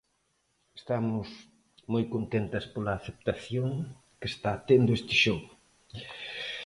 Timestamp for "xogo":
5.23-5.49